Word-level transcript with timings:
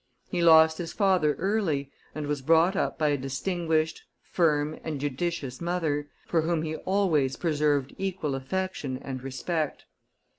He 0.25 0.41
lost 0.41 0.79
his 0.79 0.93
father 0.93 1.35
early, 1.35 1.91
and 2.15 2.25
was 2.25 2.41
brought 2.41 2.75
up 2.75 2.97
by 2.97 3.09
a 3.09 3.17
distinguished, 3.19 4.01
firm, 4.23 4.79
and 4.83 4.99
judicious 4.99 5.61
mother, 5.61 6.09
for 6.25 6.41
whom 6.41 6.63
he 6.63 6.75
always 6.75 7.35
preserved 7.35 7.93
equal 7.99 8.33
affection 8.33 8.97
and 8.97 9.21
respect. 9.21 9.85